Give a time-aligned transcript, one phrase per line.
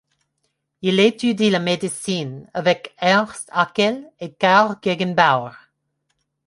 [0.81, 5.55] Il étudie la médecine avec Ernst Haeckel et Karl Gegenbaur.